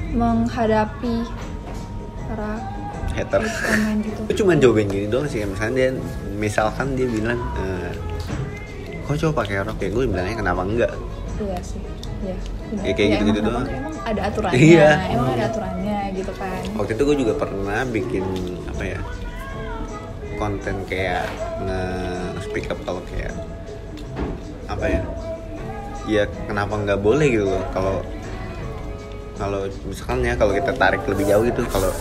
menghadapi 0.10 1.16
para 2.26 2.54
hater 3.18 3.42
gitu? 4.06 4.22
gue 4.30 4.36
cuma 4.38 4.52
jawabin 4.54 4.88
gini 4.88 5.08
doang 5.10 5.26
sih 5.26 5.42
misalnya 5.42 5.74
dia 5.74 5.90
misalkan 6.38 6.94
dia 6.94 7.08
bilang 7.10 7.42
eh, 7.58 7.92
kok 9.04 9.18
cowok 9.18 9.34
pakai 9.42 9.66
rok 9.66 9.80
ya 9.82 9.90
gue 9.90 10.04
bilangnya 10.06 10.36
kenapa 10.38 10.62
enggak 10.62 10.94
Iya 11.38 11.62
sih. 11.62 11.78
Iya. 12.26 12.34
Ya, 12.82 12.92
kayak 12.98 13.10
gitu-gitu 13.14 13.46
emang, 13.46 13.62
doang. 13.62 13.66
Emang, 13.70 13.94
emang 13.94 14.10
ada 14.10 14.22
aturannya. 14.26 14.58
Iya. 14.58 14.90
Emang 15.14 15.30
ada 15.38 15.46
aturannya 15.54 15.98
gitu 16.18 16.32
kan. 16.34 16.62
waktu 16.82 16.92
itu 16.98 17.04
gue 17.06 17.18
juga 17.22 17.34
pernah 17.38 17.80
bikin 17.86 18.26
apa 18.66 18.84
ya 18.84 19.00
konten 20.38 20.76
kayak 20.86 21.26
nge 21.66 21.82
speak 22.46 22.66
up 22.70 22.80
kalau 22.86 23.02
kayak 23.10 23.34
apa 24.70 24.86
ya 24.86 25.02
ya 26.08 26.24
kenapa 26.46 26.74
nggak 26.78 27.00
boleh 27.02 27.28
gitu 27.30 27.46
loh 27.50 27.64
kalau 27.74 28.02
kalau 29.38 29.62
misalkan 29.86 30.26
ya 30.26 30.34
kalau 30.34 30.54
kita 30.54 30.72
tarik 30.74 31.02
lebih 31.06 31.26
jauh 31.30 31.44
gitu 31.46 31.62
kalau 31.70 31.92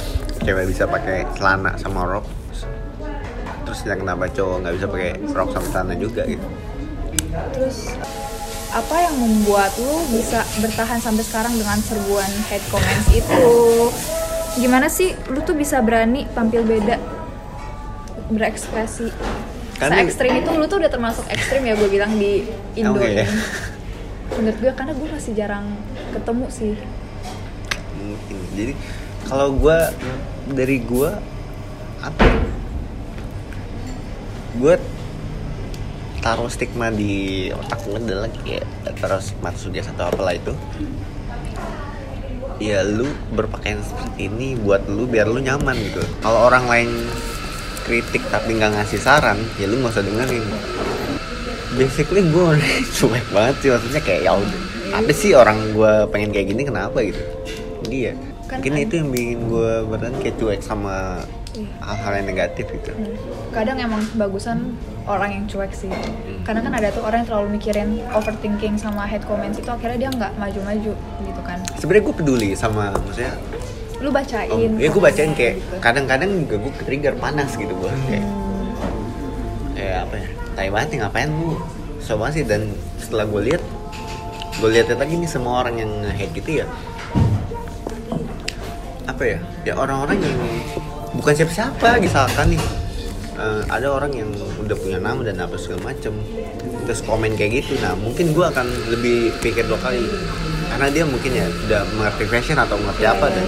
cewek 0.47 0.65
bisa 0.67 0.87
pakai 0.87 1.27
celana 1.35 1.75
sama 1.75 2.07
rok 2.07 2.27
terus 3.63 3.83
yang 3.83 3.99
kenapa 3.99 4.31
cowok 4.31 4.57
nggak 4.63 4.75
bisa 4.75 4.87
pakai 4.87 5.11
rok 5.29 5.49
sama 5.51 5.67
celana 5.69 5.95
juga 5.97 6.23
gitu 6.25 6.47
Terus 7.53 7.93
apa 8.71 8.97
yang 8.99 9.15
membuat 9.15 9.69
lu 9.77 9.93
bisa 10.09 10.41
bertahan 10.59 10.97
sampai 10.97 11.21
sekarang 11.21 11.53
dengan 11.53 11.77
serbuan 11.79 12.25
hate 12.47 12.65
comments 12.67 13.09
itu? 13.11 13.45
Gimana 14.57 14.89
sih 14.89 15.13
lu 15.29 15.41
tuh 15.41 15.53
bisa 15.53 15.81
berani 15.81 16.25
tampil 16.31 16.65
beda 16.65 16.97
berekspresi? 18.29 19.13
Kan 19.77 19.89
Se 19.89 19.95
ini- 19.95 20.05
ekstrim 20.07 20.33
itu 20.35 20.51
lu 20.51 20.65
tuh 20.65 20.81
udah 20.81 20.89
termasuk 20.89 21.29
ekstrim 21.29 21.63
ya 21.63 21.77
gue 21.77 21.89
bilang 21.89 22.17
di 22.17 22.49
Indo 22.75 22.97
Oke, 22.97 23.13
ya. 23.15 23.29
Menurut 24.33 24.57
gue 24.59 24.73
karena 24.73 24.93
gue 24.93 25.09
masih 25.11 25.33
jarang 25.35 25.67
ketemu 26.11 26.47
sih. 26.49 26.75
mungkin 27.97 28.37
jadi 28.55 28.73
kalau 29.25 29.53
gue 29.53 29.79
dari 30.47 30.79
gue 30.79 31.11
apa 32.03 32.23
ya? 32.23 32.39
gue 34.57 34.75
taruh 36.23 36.49
stigma 36.49 36.89
di 36.91 37.47
otak 37.53 37.83
gue 37.87 37.99
adalah 37.99 38.31
kayak 38.43 38.67
taruh 38.99 39.21
stigma 39.21 39.51
suges 39.55 39.87
atau 39.91 40.11
apalah 40.11 40.35
itu. 40.35 40.55
Ya 42.57 42.81
lu 42.87 43.05
berpakaian 43.37 43.85
seperti 43.85 44.33
ini 44.33 44.57
buat 44.57 44.89
lu 44.89 45.05
biar 45.05 45.29
lu 45.29 45.43
nyaman 45.43 45.77
gitu. 45.77 46.01
Kalau 46.25 46.49
orang 46.49 46.65
lain 46.71 46.91
kritik 47.85 48.25
tapi 48.33 48.59
nggak 48.59 48.81
ngasih 48.81 48.99
saran 48.99 49.39
ya 49.61 49.69
lu 49.69 49.83
nggak 49.83 49.93
usah 49.93 50.05
dengerin. 50.07 50.45
Basically 51.77 52.25
gue 52.25 52.47
cuek 52.97 53.27
banget 53.35 53.55
sih 53.61 53.71
maksudnya 53.75 54.03
kayak 54.03 54.21
ya 54.25 54.33
ada 54.95 55.13
sih 55.13 55.37
orang 55.37 55.59
gue 55.77 55.93
pengen 56.09 56.31
kayak 56.33 56.49
gini 56.55 56.63
kenapa? 56.65 57.03
gitu. 57.05 57.21
Dia 57.87 58.17
Kan 58.47 58.57
mungkin 58.57 58.75
itu 58.79 58.95
yang 58.97 59.09
bikin 59.11 59.39
gue 59.45 59.73
beneran 59.85 60.15
kayak 60.17 60.37
cuek 60.37 60.61
sama 60.61 61.23
Iya. 61.53 61.73
hal-hal 61.81 62.13
yang 62.15 62.27
negatif 62.29 62.69
gitu 62.69 62.93
Hmm. 62.93 63.17
kadang 63.51 63.81
emang 63.81 64.05
bagusan 64.15 64.77
orang 65.03 65.31
yang 65.33 65.45
cuek 65.47 65.73
sih 65.73 65.89
Hmm. 65.89 66.45
karena 66.45 66.61
kan 66.61 66.73
ada 66.75 66.93
tuh 66.93 67.01
orang 67.01 67.25
yang 67.25 67.29
terlalu 67.33 67.49
mikirin 67.57 67.89
overthinking 68.13 68.77
sama 68.77 69.03
hate 69.03 69.25
comments 69.25 69.57
itu 69.57 69.65
akhirnya 69.67 69.97
dia 69.99 70.11
nggak 70.13 70.33
maju-maju 70.37 70.93
gitu 71.25 71.41
kan 71.43 71.59
sebenarnya 71.75 72.05
gue 72.05 72.15
peduli 72.15 72.49
sama 72.53 72.93
maksudnya 72.95 73.41
lu 73.97 74.13
bacain 74.13 74.53
oh, 74.53 74.77
ya 74.77 74.89
gue 74.93 75.01
bacain 75.03 75.33
kayak 75.33 75.55
gitu. 75.57 75.75
kadang-kadang 75.81 76.29
juga 76.39 76.57
gue 76.61 76.73
trigger 76.79 77.15
panas 77.17 77.51
gitu 77.51 77.73
gue 77.73 77.91
kayak 78.05 78.21
Hmm. 78.21 78.69
kayak 79.73 79.97
apa 80.05 80.15
ya 80.15 80.29
tai 80.53 80.69
banget 80.69 80.89
nih 80.93 80.99
ngapain 81.01 81.29
lu 81.31 81.57
coba 81.99 82.29
sih 82.29 82.45
dan 82.45 82.69
setelah 82.99 83.25
gue 83.25 83.41
lihat 83.47 83.63
gue 84.55 84.69
lihat 84.71 84.93
lagi 84.93 85.15
nih 85.17 85.25
semua 85.27 85.65
orang 85.65 85.77
yang 85.79 85.93
hate 86.07 86.37
gitu 86.37 86.61
ya 86.61 86.67
apa 89.07 89.23
ya 89.23 89.39
ya 89.63 89.73
orang-orang 89.79 90.19
yang 90.19 90.39
bukan 91.15 91.33
siapa-siapa 91.33 92.03
misalkan 92.03 92.55
nih 92.55 92.63
eh, 93.39 93.63
ada 93.71 93.87
orang 93.91 94.13
yang 94.13 94.31
udah 94.63 94.77
punya 94.77 94.99
nama 94.99 95.23
dan 95.23 95.39
apa 95.41 95.55
segala 95.57 95.95
macem 95.95 96.13
terus 96.87 97.03
komen 97.03 97.35
kayak 97.35 97.67
gitu. 97.67 97.75
Nah 97.83 97.99
mungkin 97.99 98.31
gue 98.31 98.47
akan 98.47 98.67
lebih 98.91 99.35
pikir 99.43 99.67
dua 99.67 99.79
kali 99.83 100.07
karena 100.71 100.87
dia 100.91 101.05
mungkin 101.07 101.31
ya 101.35 101.47
udah 101.67 101.83
mengerti 101.99 102.25
fashion 102.31 102.59
atau 102.59 102.79
mengerti 102.79 103.05
apa 103.07 103.27
dan 103.31 103.47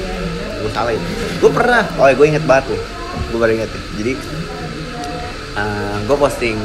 gue 0.58 0.70
salah 0.74 0.90
itu 0.90 1.06
gue 1.38 1.50
pernah 1.54 1.86
oh 2.02 2.10
gue 2.10 2.26
inget 2.26 2.42
banget 2.42 2.74
nih 2.74 2.82
gue 3.30 3.38
baru 3.38 3.52
inget 3.54 3.70
nih. 3.70 3.82
jadi 3.98 4.12
gue 6.08 6.16
posting 6.16 6.56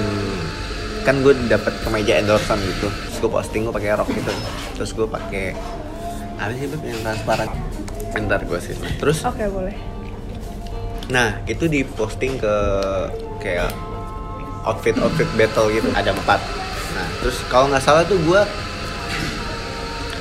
kan 1.04 1.20
gue 1.20 1.36
dapet 1.52 1.76
kemeja 1.84 2.24
endorsean 2.24 2.56
gitu. 2.64 2.88
Terus 2.88 3.18
gue 3.20 3.32
posting 3.32 3.68
gue 3.68 3.74
pakai 3.76 4.00
rok 4.00 4.08
gitu. 4.08 4.32
Terus 4.80 4.92
gue 4.96 5.08
pakai 5.08 5.46
apa 6.40 6.52
sih 6.56 6.68
yang 6.72 7.02
transparan 7.04 7.52
ntar 8.22 8.46
gue 8.46 8.60
sih 8.62 8.77
terus? 9.01 9.25
Oke 9.25 9.46
boleh. 9.50 9.74
Nah 11.10 11.41
itu 11.50 11.65
diposting 11.65 12.38
ke 12.38 12.55
kayak 13.41 13.74
outfit 14.63 14.96
outfit 15.01 15.27
battle 15.36 15.70
gitu. 15.74 15.89
Ada 15.93 16.13
empat. 16.13 16.39
Nah 16.93 17.08
terus 17.22 17.38
kalau 17.50 17.70
nggak 17.74 17.84
salah 17.84 18.05
tuh 18.05 18.20
gue 18.22 18.41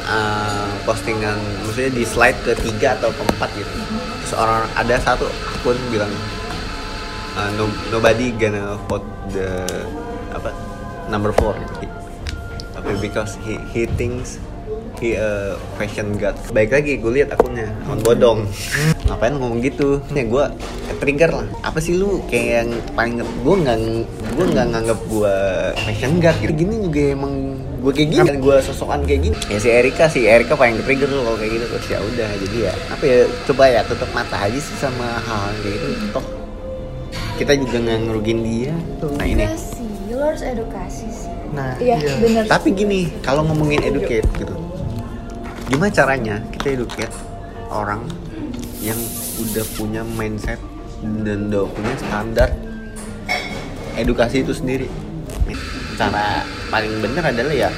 uh, 0.08 0.68
postingan 0.88 1.38
maksudnya 1.66 1.92
di 1.92 2.04
slide 2.04 2.38
ketiga 2.42 2.98
atau 2.98 3.12
keempat 3.14 3.50
gitu. 3.54 3.76
Terus 4.24 4.34
orang 4.36 4.66
ada 4.74 4.96
satu 4.98 5.26
akun 5.28 5.78
bilang 5.92 6.10
uh, 7.36 7.50
no, 7.56 7.68
nobody 7.92 8.32
gonna 8.34 8.76
vote 8.88 9.06
the 9.30 9.48
apa 10.32 10.50
number 11.08 11.30
four. 11.36 11.54
Gitu. 11.80 11.90
apa 12.72 12.98
because 12.98 13.38
he 13.44 13.60
he 13.70 13.86
thinks 13.86 14.42
he 15.00 15.16
a 15.16 15.56
fashion 15.80 16.14
god. 16.20 16.36
Baik 16.52 16.74
lagi 16.74 16.98
gue 17.00 17.12
lihat 17.22 17.34
akunnya 17.34 17.70
akun 17.86 18.00
bodong. 18.04 18.38
Ngapain 19.08 19.34
ngomong 19.34 19.60
gitu? 19.64 20.02
Nih 20.12 20.28
gue 20.28 20.44
trigger 21.00 21.30
lah. 21.32 21.46
Apa 21.64 21.78
sih 21.82 21.98
lu 21.98 22.22
kayak 22.28 22.46
yang 22.66 22.70
paling 22.94 23.22
gue 23.22 23.54
nggak 23.66 23.78
gue 24.36 24.44
nggak 24.52 24.66
nganggap 24.74 24.98
gue 25.08 25.34
fashion 25.82 26.12
god 26.20 26.36
gitu. 26.42 26.52
Gini 26.54 26.74
juga 26.86 27.02
emang 27.14 27.34
gue 27.82 27.92
kayak 27.94 28.10
gini 28.14 28.30
gue 28.38 28.56
sosokan 28.62 29.02
kayak 29.02 29.20
gini. 29.30 29.36
Ya 29.50 29.58
si 29.58 29.68
Erika 29.70 30.06
sih 30.06 30.28
Erika 30.28 30.54
paling 30.54 30.78
trigger 30.84 31.10
lu 31.10 31.22
kalau 31.26 31.38
kayak 31.40 31.52
gitu. 31.56 31.66
Terus 31.72 31.86
ya 31.90 31.98
udah 31.98 32.30
jadi 32.46 32.56
ya 32.70 32.72
apa 32.92 33.04
ya 33.06 33.18
coba 33.50 33.62
ya 33.70 33.80
tutup 33.88 34.10
mata 34.14 34.36
aja 34.38 34.58
sih 34.58 34.76
sama 34.78 35.18
hal 35.26 35.50
kayak 35.66 35.78
gitu. 35.82 35.86
Toh 36.14 36.26
kita 37.40 37.58
juga 37.58 37.76
nggak 37.82 37.98
ngerugin 38.06 38.38
dia. 38.46 38.74
Nah 39.18 39.26
ini. 39.26 39.42
Enggak 39.42 39.58
sih 39.58 39.90
lu 40.12 40.20
harus 40.22 40.42
edukasi 40.46 41.06
sih. 41.10 41.32
Nah 41.50 41.74
iya. 41.82 41.98
bener. 42.22 42.46
Tapi 42.46 42.70
gini 42.70 43.10
kalau 43.20 43.42
ngomongin 43.42 43.82
educate 43.82 44.28
gitu 44.38 44.61
gimana 45.68 45.90
caranya 45.92 46.36
kita 46.54 46.78
educate 46.78 47.14
orang 47.70 48.02
yang 48.82 48.98
udah 49.38 49.64
punya 49.78 50.02
mindset 50.02 50.58
dan 51.22 51.50
punya 51.50 51.94
standar 51.98 52.48
edukasi 53.94 54.42
itu 54.42 54.54
sendiri? 54.54 54.88
Cara 55.98 56.42
paling 56.72 56.98
bener 57.04 57.22
adalah 57.22 57.54
ya 57.54 57.70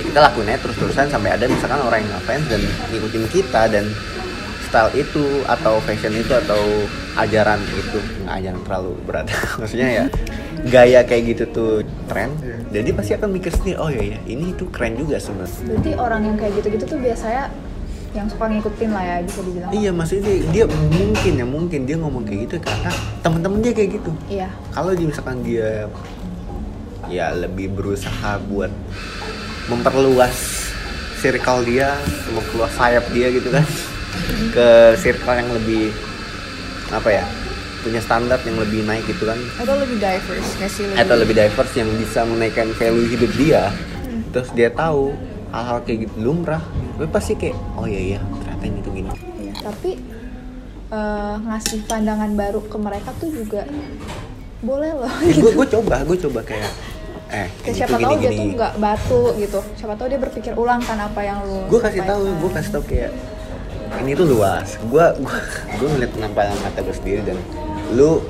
ya 0.00 0.02
kita 0.08 0.18
lakuin 0.24 0.48
aja 0.48 0.60
terus-terusan 0.64 1.06
sampai 1.12 1.30
ada 1.36 1.44
misalkan 1.44 1.80
orang 1.84 2.00
yang 2.00 2.12
ngefans 2.16 2.44
dan 2.48 2.60
ngikutin 2.88 3.24
kita 3.28 3.62
dan 3.68 3.84
style 4.64 4.90
itu 4.96 5.44
atau 5.44 5.76
fashion 5.84 6.14
itu 6.16 6.32
atau 6.32 6.62
ajaran 7.20 7.60
itu. 7.76 7.98
Nggak 8.24 8.34
ajaran 8.40 8.60
terlalu 8.64 8.92
berat. 9.04 9.26
Maksudnya 9.60 9.88
ya 9.92 10.04
gaya 10.68 11.00
kayak 11.06 11.22
gitu 11.36 11.44
tuh 11.54 11.72
tren 12.10 12.34
jadi 12.70 12.94
pasti 12.94 13.12
akan 13.18 13.28
mikir 13.34 13.50
sendiri 13.50 13.76
oh 13.82 13.90
iya 13.90 14.14
ya 14.14 14.18
ini 14.30 14.54
tuh 14.54 14.70
keren 14.70 14.94
juga 14.94 15.18
sebenarnya. 15.18 15.58
Berarti 15.66 15.90
orang 15.98 16.22
yang 16.22 16.36
kayak 16.38 16.52
gitu-gitu 16.62 16.84
tuh 16.86 16.98
biasanya 17.02 17.44
yang 18.10 18.26
suka 18.26 18.44
ngikutin 18.46 18.90
lah 18.90 19.02
ya 19.02 19.14
bisa 19.26 19.40
dibilang. 19.42 19.70
Iya 19.74 19.90
maksudnya 19.90 20.22
dia, 20.26 20.38
dia 20.50 20.64
mungkin 20.70 21.32
ya 21.34 21.46
mungkin 21.46 21.80
dia 21.86 21.96
ngomong 21.98 22.22
kayak 22.26 22.40
gitu 22.46 22.56
karena 22.62 22.90
temen-temen 23.26 23.58
dia 23.62 23.72
kayak 23.74 23.90
gitu. 23.98 24.10
Iya. 24.30 24.48
Kalau 24.70 24.92
dia 24.94 25.06
misalkan 25.06 25.36
dia 25.42 25.90
ya 27.10 27.26
lebih 27.34 27.74
berusaha 27.74 28.38
buat 28.46 28.70
memperluas 29.66 30.70
circle 31.18 31.66
dia 31.66 31.98
memperluas 32.30 32.72
sayap 32.78 33.04
dia 33.10 33.28
gitu 33.34 33.50
kan 33.50 33.66
ke 34.54 34.68
circle 34.94 35.36
yang 35.36 35.50
lebih 35.58 35.90
apa 36.90 37.10
ya 37.10 37.24
punya 37.80 38.00
standar 38.00 38.38
yang 38.44 38.56
lebih 38.56 38.84
naik 38.84 39.04
gitu 39.04 39.24
kan. 39.24 39.38
Atau 39.56 39.74
lebih 39.76 39.96
diverse 39.96 40.50
nggak 40.56 40.70
sih 40.70 40.84
lebih 40.86 41.00
atau 41.00 41.14
lebih 41.16 41.34
diverse 41.34 41.74
yang 41.74 41.90
bisa 41.96 42.20
menaikkan 42.22 42.68
value 42.76 43.08
hidup 43.08 43.30
dia. 43.34 43.62
Terus 44.30 44.48
dia 44.52 44.68
tahu 44.70 45.16
hal-hal 45.50 45.82
kayak 45.82 46.06
gitu 46.06 46.14
lumrah 46.22 46.62
gue 46.94 47.08
pasti 47.08 47.34
kayak 47.34 47.56
oh 47.74 47.88
iya 47.88 48.14
iya 48.14 48.20
ternyata 48.20 48.64
ini 48.64 48.78
tuh 48.80 48.92
gini. 48.92 49.10
Iya, 49.40 49.52
tapi 49.64 49.90
eh, 50.88 51.34
ngasih 51.40 51.78
pandangan 51.84 52.30
baru 52.36 52.60
ke 52.62 52.76
mereka 52.76 53.10
tuh 53.16 53.32
juga 53.32 53.64
boleh 54.60 54.92
loh. 54.94 55.10
Gue 55.24 55.50
gue 55.56 55.66
coba 55.80 56.04
gue 56.04 56.18
coba 56.20 56.40
kayak 56.44 56.70
eh 57.30 57.48
Kayak 57.62 57.76
siapa 57.78 57.96
tuh 57.96 58.04
tahu 58.04 58.14
gini. 58.14 58.22
dia 58.22 58.30
tuh 58.30 58.46
nggak 58.54 58.74
batu 58.76 59.22
gitu. 59.40 59.60
Siapa 59.74 59.94
tahu 59.96 60.06
dia 60.06 60.20
berpikir 60.20 60.52
ulang 60.54 60.84
kan 60.84 60.98
apa 61.00 61.20
yang 61.24 61.40
lu 61.42 61.66
gue 61.66 61.80
kasih 61.80 62.02
tahu 62.04 62.20
gue 62.28 62.50
kasih 62.52 62.70
tahu 62.70 62.84
kayak 62.84 63.10
ini 64.04 64.12
tuh 64.14 64.26
luas. 64.28 64.76
Gue 64.86 65.02
gue 65.18 65.38
gue 65.80 65.88
ngeliat 65.88 66.12
penampakan 66.12 66.54
mata 66.60 66.78
gue 66.78 66.94
sendiri 66.94 67.22
dan 67.24 67.38
lu 67.94 68.22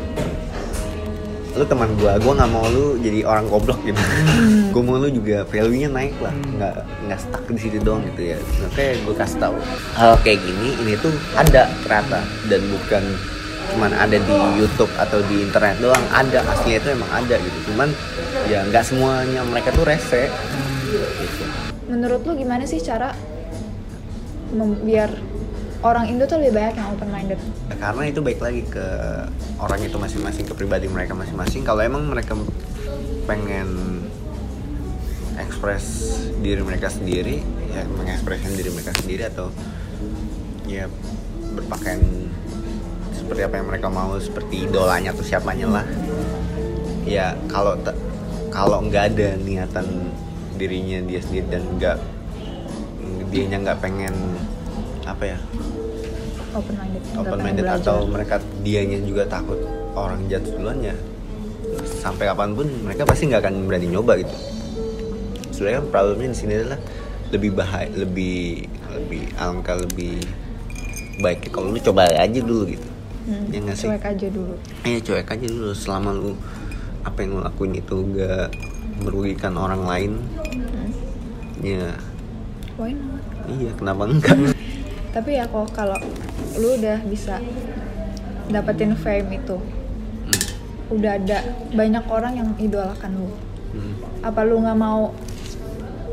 lu 1.50 1.64
teman 1.66 1.90
gue 1.98 2.12
gue 2.22 2.32
nggak 2.32 2.50
mau 2.54 2.62
lu 2.70 2.94
jadi 3.02 3.26
orang 3.26 3.50
goblok 3.50 3.82
gitu. 3.82 3.98
Hmm. 3.98 4.70
gue 4.70 4.82
mau 4.86 4.96
lu 4.96 5.10
juga 5.10 5.42
value 5.50 5.82
nya 5.82 5.90
naik 5.90 6.14
lah. 6.22 6.34
Nggak 6.56 6.74
nggak 7.10 7.18
stuck 7.18 7.44
di 7.50 7.58
situ 7.58 7.78
doang 7.82 8.06
gitu 8.14 8.34
ya. 8.34 8.38
Makanya 8.38 8.92
gue 9.02 9.14
kasih 9.18 9.38
tahu 9.42 9.56
hal 9.98 10.12
kayak 10.22 10.38
gini 10.40 10.68
ini 10.86 10.92
tuh 11.02 11.12
ada 11.34 11.66
ternyata. 11.82 12.22
Dan 12.46 12.60
bukan 12.70 13.04
cuman 13.70 13.92
ada 13.94 14.18
di 14.18 14.36
YouTube 14.58 14.90
atau 14.96 15.18
di 15.26 15.42
internet 15.42 15.76
doang 15.82 16.04
ada. 16.14 16.40
Aslinya 16.54 16.78
itu 16.80 16.88
emang 16.94 17.10
ada 17.10 17.34
gitu. 17.36 17.58
Cuman 17.74 17.88
ya 18.46 18.62
nggak 18.70 18.84
semuanya 18.86 19.42
mereka 19.42 19.74
tuh 19.74 19.84
rese. 19.84 20.30
Gitu. 20.90 21.44
menurut 21.86 22.26
lu 22.26 22.34
gimana 22.34 22.66
sih 22.66 22.82
cara 22.82 23.14
biar 24.58 25.10
orang 25.80 26.04
Indo 26.12 26.28
tuh 26.28 26.37
lebih 26.40 26.60
banyak 26.60 26.75
yang 26.76 26.88
open 26.92 27.08
minded 27.08 27.40
karena 27.80 28.02
itu 28.12 28.20
baik 28.20 28.40
lagi 28.44 28.62
ke 28.68 28.87
orang 29.56 29.80
itu 29.80 29.96
masing-masing 29.96 30.44
ke 30.44 30.52
pribadi 30.52 30.87
mereka 30.87 31.16
masing-masing. 31.16 31.64
Kalau 31.64 31.80
emang 31.80 32.04
mereka 32.04 32.37
pengen 33.25 34.00
ekspres 35.40 35.84
diri 36.44 36.60
mereka 36.60 36.92
sendiri 36.92 37.40
ya 37.72 37.88
mengekspresikan 37.88 38.52
diri 38.52 38.70
mereka 38.76 38.92
sendiri 39.00 39.22
atau 39.32 39.49
ya 40.68 40.84
berpakaian 41.56 42.04
seperti 43.16 43.40
apa 43.49 43.54
yang 43.56 43.68
mereka 43.72 43.88
mau 43.88 44.12
seperti 44.20 44.68
idolanya 44.68 45.16
atau 45.16 45.25
siapanya 45.25 45.80
lah. 45.80 45.87
Ya 47.08 47.32
kalau 47.49 47.80
kalau 48.52 48.84
nggak 48.84 49.16
ada 49.16 49.40
niatan 49.40 50.12
dirinya 50.60 51.00
dia 51.08 51.25
sendiri 51.25 51.49
dan 51.49 51.64
nggak 51.80 51.96
dianya 53.32 53.56
nggak 53.64 53.78
pengen 53.80 54.12
apa 55.04 55.25
ya? 55.26 55.38
Open 56.50 56.75
minded 56.75 57.02
open 57.14 57.38
minded 57.38 57.66
atau 57.66 58.04
mereka 58.04 58.42
dianya 58.61 58.99
juga 59.00 59.23
takut 59.25 59.59
orang 59.95 60.26
jatuh 60.26 60.59
duluan 60.59 60.83
ya. 60.83 60.97
Sampai 61.87 62.26
kapan 62.26 62.52
pun 62.52 62.66
mereka 62.83 63.07
pasti 63.07 63.30
nggak 63.30 63.40
akan 63.40 63.54
berani 63.71 63.87
nyoba 63.87 64.19
gitu. 64.19 64.35
Sebenarnya 65.52 65.78
kan 65.78 65.87
problemnya 65.88 66.30
di 66.33 66.38
sini 66.38 66.52
adalah 66.57 66.80
lebih 67.30 67.50
bahaya 67.54 67.87
lebih 67.95 68.66
lebih 68.90 69.23
alangkah 69.38 69.78
lebih 69.78 70.19
baik. 71.21 71.47
Kalau 71.49 71.71
lu 71.71 71.78
coba 71.78 72.11
aja 72.11 72.40
dulu 72.42 72.66
gitu. 72.66 72.88
Hmm, 73.28 73.47
ya 73.52 73.59
nggak 73.62 73.76
sih? 73.76 73.87
cuek 73.87 74.04
aja 74.04 74.26
dulu. 74.26 74.54
Eh 74.83 74.99
cuek 74.99 75.28
aja 75.28 75.47
dulu. 75.47 75.71
Selama 75.71 76.11
lu 76.11 76.33
apa 77.00 77.23
yang 77.23 77.38
lo 77.38 77.47
lakuin 77.47 77.73
itu 77.73 77.97
gak 78.12 78.52
merugikan 79.00 79.54
orang 79.54 79.87
lain 79.87 80.12
Hmm. 80.50 80.90
ya. 81.62 81.92
Why 82.75 82.97
not? 82.97 83.21
iya 83.49 83.71
kenapa 83.76 84.09
enggak 84.09 84.37
Tapi 85.10 85.30
ya 85.34 85.44
kok 85.44 85.70
kalau 85.70 85.98
lu 86.54 86.78
udah 86.78 87.02
bisa 87.04 87.42
dapetin 88.46 88.94
fame 88.94 89.36
itu, 89.36 89.58
Hmm. 90.20 90.42
udah 90.92 91.12
ada 91.16 91.38
banyak 91.70 92.04
orang 92.06 92.32
yang 92.34 92.48
idolakan 92.56 93.10
lu. 93.16 93.30
Hmm. 93.72 93.94
Apa 94.20 94.42
lu 94.42 94.58
nggak 94.58 94.76
mau 94.76 95.10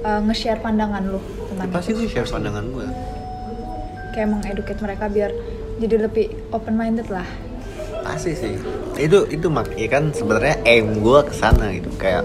uh, 0.02 0.22
nge-share 0.24 0.58
pandangan 0.58 1.04
lu 1.04 1.20
tentang 1.50 1.68
pasti 1.70 1.92
gue 1.92 2.06
share 2.06 2.26
pandangan 2.26 2.66
gue 2.70 2.88
Kayak 4.14 4.30
mengeduket 4.32 4.78
mereka 4.80 5.06
biar 5.08 5.32
jadi 5.78 5.96
lebih 6.02 6.26
open 6.50 6.74
minded 6.74 7.10
lah. 7.10 7.26
pasti 8.02 8.32
sih 8.34 8.56
itu 8.96 9.28
itu 9.28 9.52
mak 9.52 9.76
ya 9.76 9.92
kan 9.92 10.16
sebenarnya 10.16 10.64
aim 10.64 11.04
gue 11.04 11.20
ke 11.22 11.34
sana 11.36 11.76
gitu 11.76 11.92
kayak 12.00 12.24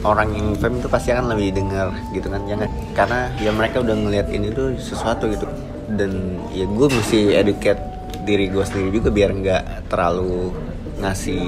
orang 0.00 0.32
yang 0.32 0.48
fame 0.56 0.80
itu 0.80 0.88
pasti 0.88 1.12
akan 1.12 1.36
lebih 1.36 1.60
dengar 1.60 1.92
gitu 2.16 2.32
kan 2.32 2.40
jangan 2.48 2.68
karena 2.96 3.20
ya 3.36 3.50
mereka 3.52 3.84
udah 3.84 3.96
ngeliat 3.96 4.28
ini 4.32 4.48
tuh 4.52 4.76
sesuatu 4.80 5.28
gitu. 5.28 5.44
Dan 5.90 6.38
ya 6.54 6.64
gue 6.70 6.86
mesti 6.86 7.34
educate 7.34 7.82
diri 8.22 8.46
gue 8.46 8.62
sendiri 8.62 9.02
juga 9.02 9.10
biar 9.10 9.30
nggak 9.34 9.90
terlalu 9.90 10.54
ngasih 11.02 11.42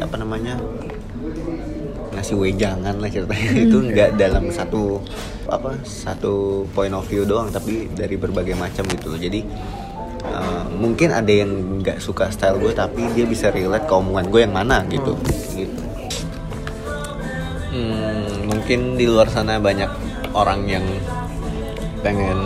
apa 0.00 0.16
namanya 0.16 0.56
ngasih 2.16 2.36
wejangan 2.40 2.96
lah 2.98 3.10
ceritanya. 3.12 3.50
Itu 3.68 3.78
nggak 3.84 4.10
dalam 4.18 4.50
satu 4.50 4.98
apa 5.46 5.76
satu 5.84 6.64
point 6.72 6.94
of 6.96 7.04
view 7.06 7.28
doang 7.28 7.52
tapi 7.52 7.92
dari 7.92 8.16
berbagai 8.16 8.56
macam 8.56 8.88
gitu 8.88 9.14
loh. 9.14 9.20
Jadi 9.20 9.44
uh, 10.26 10.64
mungkin 10.72 11.12
ada 11.12 11.30
yang 11.30 11.82
nggak 11.84 12.00
suka 12.02 12.32
style 12.32 12.58
gue 12.58 12.72
tapi 12.74 13.06
dia 13.12 13.28
bisa 13.28 13.52
relate 13.52 13.86
ke 13.86 13.94
omongan 13.94 14.26
gue 14.32 14.40
yang 14.42 14.54
mana 14.54 14.82
gitu 14.88 15.12
gitu. 15.12 15.12
Hmm, 15.18 15.51
mungkin 18.62 18.94
di 18.94 19.10
luar 19.10 19.26
sana 19.26 19.58
banyak 19.58 19.90
orang 20.38 20.70
yang 20.70 20.86
pengen 21.98 22.38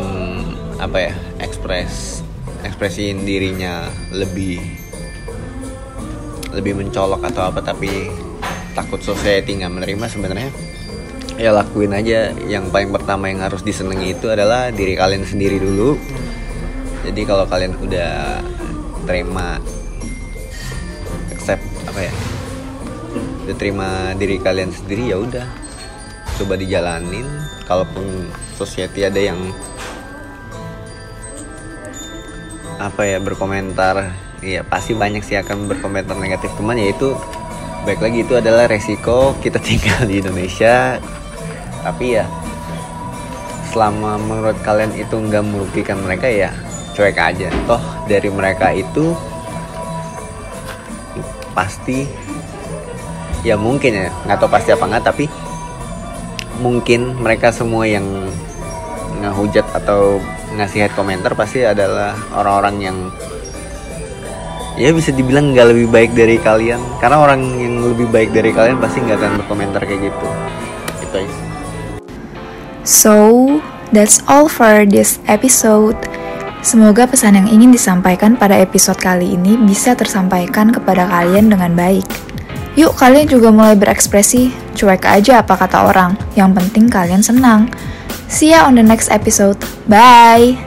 apa 0.81 1.13
ya 1.13 1.15
ekspres 1.45 2.25
ekspresiin 2.65 3.29
dirinya 3.29 3.85
lebih 4.17 4.57
lebih 6.57 6.73
mencolok 6.73 7.21
atau 7.21 7.53
apa 7.53 7.61
tapi 7.61 8.09
takut 8.73 8.97
society 9.05 9.61
nggak 9.61 9.77
menerima 9.77 10.07
sebenarnya. 10.09 10.49
Ya 11.37 11.53
lakuin 11.53 11.93
aja. 11.93 12.33
Yang 12.49 12.73
paling 12.73 12.97
pertama 12.97 13.29
yang 13.29 13.45
harus 13.45 13.61
disenangi 13.61 14.17
itu 14.17 14.33
adalah 14.33 14.73
diri 14.73 14.97
kalian 14.97 15.21
sendiri 15.21 15.61
dulu. 15.61 16.01
Jadi 17.05 17.29
kalau 17.29 17.45
kalian 17.45 17.77
udah 17.77 18.41
terima 19.05 19.61
accept 21.29 21.61
apa 21.85 22.09
ya 22.09 22.13
udah 23.45 23.57
terima 23.61 24.17
diri 24.17 24.41
kalian 24.41 24.73
sendiri 24.73 25.13
ya 25.13 25.21
udah 25.21 25.66
coba 26.37 26.55
dijalanin 26.61 27.25
kalaupun 27.65 28.29
society 28.61 29.09
ada 29.09 29.17
yang 29.17 29.41
apa 32.77 33.09
ya 33.09 33.17
berkomentar 33.17 34.13
ya 34.45 34.61
pasti 34.69 34.93
banyak 34.93 35.25
sih 35.25 35.41
akan 35.41 35.65
berkomentar 35.65 36.13
negatif. 36.21 36.53
Teman 36.61 36.77
yaitu 36.77 37.17
baik 37.89 38.05
lagi 38.05 38.21
itu 38.21 38.37
adalah 38.37 38.69
resiko 38.69 39.33
kita 39.41 39.57
tinggal 39.67 40.05
di 40.05 40.21
Indonesia. 40.21 41.01
Tapi 41.81 42.21
ya 42.21 42.29
selama 43.73 44.21
menurut 44.21 44.57
kalian 44.61 44.93
itu 44.97 45.17
nggak 45.17 45.45
merugikan 45.45 46.01
mereka 46.05 46.29
ya 46.29 46.53
cuek 46.93 47.17
aja. 47.17 47.49
Toh 47.65 47.81
dari 48.05 48.29
mereka 48.29 48.77
itu 48.77 49.17
pasti 51.57 52.05
ya 53.41 53.57
mungkin 53.57 53.97
ya 53.97 54.13
nggak 54.29 54.37
tahu 54.37 54.51
pasti 54.53 54.77
apa 54.77 54.85
nggak 54.85 55.05
tapi 55.09 55.25
mungkin 56.61 57.17
mereka 57.21 57.53
semua 57.53 57.85
yang 57.89 58.05
ngehujat 59.21 59.65
atau 59.73 60.21
ngasih 60.57 60.87
hate 60.87 60.97
komentar 60.97 61.33
pasti 61.35 61.65
adalah 61.65 62.17
orang-orang 62.33 62.77
yang 62.81 62.97
ya 64.77 64.93
bisa 64.93 65.09
dibilang 65.13 65.57
nggak 65.57 65.73
lebih 65.73 65.89
baik 65.89 66.13
dari 66.13 66.37
kalian 66.37 66.81
karena 67.01 67.17
orang 67.17 67.41
yang 67.57 67.81
lebih 67.81 68.09
baik 68.13 68.31
dari 68.37 68.53
kalian 68.53 68.77
pasti 68.77 69.01
nggak 69.01 69.17
akan 69.17 69.33
berkomentar 69.41 69.83
kayak 69.89 70.13
gitu 70.13 70.29
itu 71.01 71.17
aja. 71.25 71.37
So, 72.87 73.15
that's 73.91 74.23
all 74.31 74.47
for 74.47 74.87
this 74.87 75.19
episode. 75.27 75.99
Semoga 76.63 77.07
pesan 77.07 77.39
yang 77.39 77.49
ingin 77.51 77.71
disampaikan 77.75 78.39
pada 78.39 78.59
episode 78.59 78.99
kali 78.99 79.35
ini 79.35 79.59
bisa 79.59 79.95
tersampaikan 79.99 80.71
kepada 80.71 81.07
kalian 81.07 81.51
dengan 81.51 81.75
baik. 81.75 82.07
Yuk 82.79 82.95
kalian 82.95 83.27
juga 83.27 83.49
mulai 83.51 83.75
berekspresi, 83.79 84.53
cuek 84.77 85.09
aja 85.09 85.41
apa 85.41 85.57
kata 85.57 85.89
orang, 85.89 86.13
yang 86.37 86.53
penting 86.53 86.93
kalian 86.93 87.25
senang. 87.25 87.73
See 88.29 88.53
ya 88.53 88.69
on 88.69 88.77
the 88.77 88.85
next 88.85 89.09
episode. 89.09 89.57
Bye! 89.89 90.66